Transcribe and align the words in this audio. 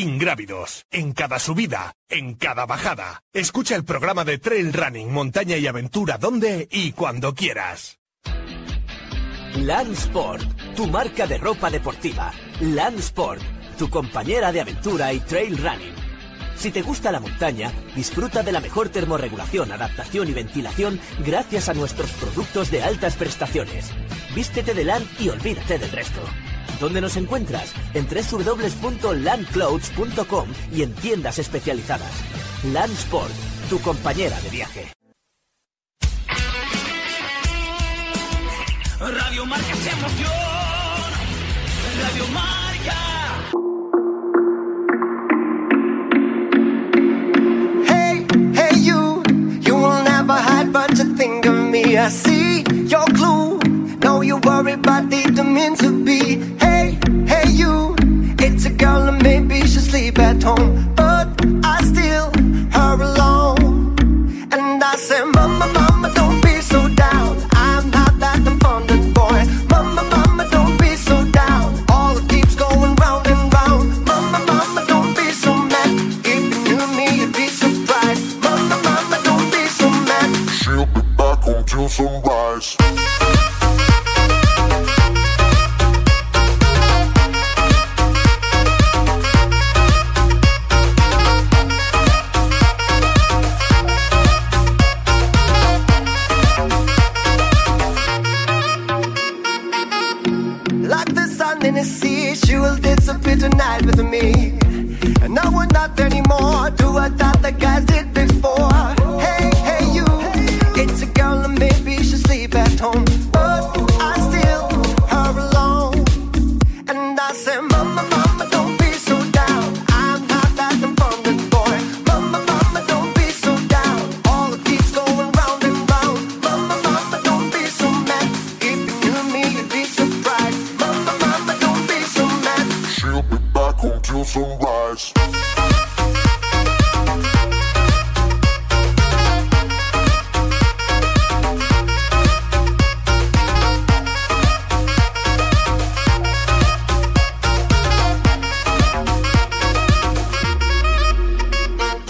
Ingrávidos, 0.00 0.86
en 0.90 1.12
cada 1.12 1.38
subida, 1.38 1.94
en 2.08 2.32
cada 2.32 2.64
bajada. 2.64 3.22
Escucha 3.34 3.76
el 3.76 3.84
programa 3.84 4.24
de 4.24 4.38
Trail 4.38 4.72
Running, 4.72 5.12
Montaña 5.12 5.58
y 5.58 5.66
Aventura 5.66 6.16
donde 6.16 6.66
y 6.70 6.92
cuando 6.92 7.34
quieras. 7.34 7.98
Land 9.56 9.92
Sport, 9.92 10.74
tu 10.74 10.86
marca 10.86 11.26
de 11.26 11.36
ropa 11.36 11.68
deportiva. 11.68 12.32
Land 12.62 12.98
Sport, 13.00 13.42
tu 13.76 13.90
compañera 13.90 14.50
de 14.52 14.62
aventura 14.62 15.12
y 15.12 15.20
trail 15.20 15.58
running. 15.58 15.94
Si 16.56 16.70
te 16.70 16.80
gusta 16.80 17.12
la 17.12 17.20
montaña, 17.20 17.70
disfruta 17.94 18.42
de 18.42 18.52
la 18.52 18.60
mejor 18.60 18.88
termorregulación, 18.88 19.70
adaptación 19.70 20.28
y 20.28 20.32
ventilación 20.32 20.98
gracias 21.26 21.68
a 21.68 21.74
nuestros 21.74 22.10
productos 22.12 22.70
de 22.70 22.82
altas 22.82 23.16
prestaciones. 23.16 23.90
Vístete 24.34 24.72
de 24.72 24.84
LAN 24.84 25.06
y 25.18 25.28
olvídate 25.28 25.78
del 25.78 25.90
resto. 25.90 26.22
¿Dónde 26.80 27.00
nos 27.02 27.16
encuentras? 27.16 27.72
En 27.94 28.06
www.landclouds.com 28.08 30.48
y 30.72 30.82
en 30.82 30.92
tiendas 30.94 31.38
especializadas. 31.38 32.10
Land 32.72 32.92
Sport, 32.92 33.30
tu 33.68 33.80
compañera 33.80 34.40
de 34.40 34.50
viaje. 34.50 34.86
Radio 38.98 39.46
Marca 39.46 39.72
es 39.72 39.86
emoción. 39.86 40.30
Radio 42.02 42.26
Marca. 42.34 42.96
Hey, 47.86 48.26
hey, 48.54 48.74
you, 48.82 49.22
you 49.62 49.74
will 49.74 50.02
never 50.04 50.34
hide, 50.34 50.70
but 50.72 50.90
you 50.98 51.04
think 51.16 51.46
of 51.46 51.54
me. 51.54 51.96
I 51.96 52.10
see 52.10 52.62
your 52.86 53.06
clue. 53.14 53.58
No, 54.02 54.20
you 54.22 54.36
worry, 54.44 54.76
but 54.76 55.08
didn't 55.08 55.54
mean 55.54 55.74
to 55.76 55.90
be. 56.04 56.29
Say, 65.10 65.24
Mama, 65.24 65.66
Mama, 65.66 65.89
The 101.12 101.26
sun 101.26 101.66
in 101.66 101.74
the 101.74 101.82
sea, 101.82 102.34
she 102.36 102.56
will 102.56 102.76
disappear 102.76 103.36
tonight 103.36 103.84
with 103.84 104.00
me. 104.04 104.54
And 105.22 105.38
I 105.38 105.48
will 105.48 105.66
not 105.72 105.98
anymore 105.98 106.70
do 106.70 106.92
what 106.92 107.20
other 107.20 107.50
guys 107.50 107.84
did 107.84 108.14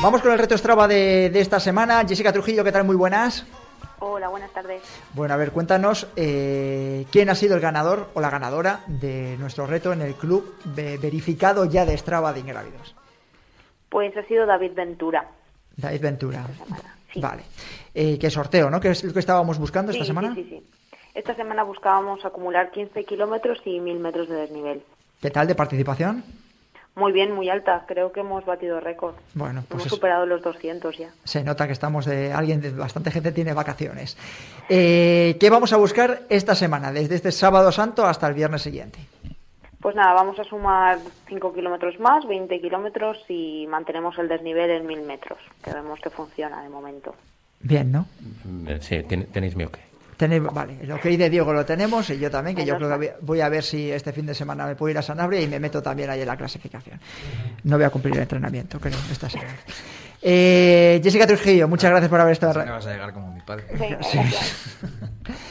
Vamos 0.03 0.23
con 0.23 0.33
el 0.33 0.39
reto 0.39 0.57
Strava 0.57 0.89
de, 0.89 1.29
de 1.31 1.41
esta 1.41 1.61
semana. 1.61 2.05
Jessica 2.07 2.33
Trujillo, 2.33 2.65
¿qué 2.65 2.73
tal? 2.73 2.85
Muy 2.85 2.97
buenas. 2.97 3.45
Hola, 3.99 4.29
buenas 4.29 4.51
tardes. 4.53 4.83
Bueno, 5.13 5.35
a 5.35 5.37
ver, 5.37 5.51
cuéntanos 5.53 6.07
eh, 6.17 7.05
quién 7.13 7.29
ha 7.29 7.35
sido 7.35 7.55
el 7.55 7.61
ganador 7.61 8.09
o 8.15 8.21
la 8.21 8.31
ganadora 8.31 8.81
de 8.87 9.37
nuestro 9.39 9.67
reto 9.67 9.93
en 9.93 10.01
el 10.01 10.15
club 10.15 10.55
ve- 10.65 10.97
verificado 10.97 11.67
ya 11.67 11.85
de 11.85 11.97
Strava 11.99 12.33
de 12.33 12.41
Ingrávidos. 12.41 12.95
Pues 13.91 14.17
ha 14.17 14.23
sido 14.25 14.47
David 14.47 14.73
Ventura. 14.75 15.29
David 15.77 16.01
Ventura. 16.01 16.47
sí. 17.13 17.21
Vale. 17.21 17.43
Eh, 17.95 18.19
¿Qué 18.19 18.31
sorteo, 18.31 18.71
no? 18.71 18.81
¿Qué 18.81 18.89
es 18.91 19.05
lo 19.05 19.13
que 19.13 19.19
estábamos 19.19 19.59
buscando 19.59 19.93
esta 19.93 20.05
Sí, 20.05 20.09
semana? 20.09 20.35
Sí, 20.35 20.45
sí, 20.45 20.49
sí. 20.61 20.97
Esta 21.15 21.35
semana 21.35 21.63
buscábamos 21.65 22.25
acumular 22.25 22.71
15 22.71 23.05
kilómetros 23.05 23.59
y 23.67 23.81
1000 23.81 23.99
metros 23.99 24.29
de 24.29 24.37
desnivel. 24.37 24.83
¿Qué 25.21 25.31
tal 25.31 25.47
de 25.47 25.55
participación? 25.57 26.25
Muy 26.97 27.13
bien, 27.13 27.33
muy 27.33 27.49
alta. 27.49 27.85
Creo 27.87 28.13
que 28.13 28.21
hemos 28.21 28.45
batido 28.45 28.81
récord. 28.81 29.15
Bueno, 29.35 29.61
pues 29.69 29.71
hemos 29.83 29.87
eso. 29.87 29.95
superado 29.97 30.27
los 30.27 30.43
200 30.43 30.99
ya. 30.99 31.11
Se 31.25 31.43
nota 31.45 31.67
que 31.67 31.73
estamos 31.73 32.05
de 32.05 32.33
alguien, 32.33 32.61
de, 32.61 32.71
bastante 32.73 33.11
gente 33.11 33.33
tiene 33.33 33.53
vacaciones. 33.55 34.17
Eh, 34.69 35.37
¿Qué 35.41 35.51
vamos 35.51 35.73
a 35.73 35.77
buscar 35.77 36.23
esta 36.29 36.55
semana, 36.55 36.93
desde 36.93 37.15
este 37.15 37.33
sábado 37.33 37.71
santo 37.73 38.05
hasta 38.07 38.27
el 38.27 38.35
viernes 38.35 38.63
siguiente? 38.63 38.99
Pues 39.81 39.97
nada, 39.97 40.13
vamos 40.13 40.39
a 40.39 40.45
sumar 40.45 40.99
5 41.29 41.55
kilómetros 41.55 41.99
más, 42.01 42.27
20 42.29 42.61
kilómetros 42.61 43.17
y 43.29 43.67
mantenemos 43.69 44.19
el 44.19 44.29
desnivel 44.29 44.69
en 44.71 44.87
1000 44.87 45.01
metros, 45.03 45.39
que 45.65 45.73
vemos 45.73 45.99
que 46.01 46.11
funciona 46.11 46.63
de 46.63 46.69
momento. 46.69 47.15
Bien, 47.61 47.91
¿no? 47.91 48.07
Eh, 48.67 48.79
Sí, 48.83 49.03
ten- 49.05 49.27
tenéis 49.27 49.57
mi 49.57 49.65
ok. 49.65 49.79
Tenéis- 50.21 50.43
vale, 50.53 50.77
el 50.83 50.93
ok 50.93 51.03
de 51.03 51.31
Diego 51.31 51.51
lo 51.53 51.65
tenemos 51.65 52.11
y 52.11 52.19
yo 52.19 52.31
también, 52.31 52.55
que 52.55 52.67
yo 52.67 52.75
Menos 52.75 52.99
creo 52.99 53.01
que 53.01 53.17
voy- 53.23 53.41
a 53.41 53.49
ver 53.49 53.65
si 53.65 53.91
este 53.91 54.13
fin 54.13 54.27
de 54.27 54.35
semana 54.35 54.67
me 54.67 54.77
puedo 54.77 54.91
ir 54.91 54.99
a 54.99 55.03
Sanabria 55.03 55.41
y 55.41 55.47
me 55.49 55.59
meto 55.59 55.83
también 55.83 56.11
ahí 56.11 56.21
en 56.21 56.27
la 56.27 56.37
clasificación. 56.37 57.01
No 57.65 57.77
voy 57.77 57.85
a 57.87 57.91
cumplir 57.91 58.15
el 58.17 58.21
entrenamiento, 58.23 58.79
creo, 58.79 58.99
esta 59.11 59.31
semana. 59.31 59.55
Eh, 60.21 61.01
Jessica 61.03 61.27
Trujillo, 61.27 61.67
muchas 61.69 61.91
gracias 61.91 62.11
por 62.11 62.21
haber 62.21 62.33
estado. 62.33 62.63
No 62.67 62.73
vas 62.73 62.87
a 62.87 62.93
llegar 62.93 63.15
como 63.15 63.33
mi 63.33 63.41
padre. 63.41 63.65
Sí. 64.03 64.19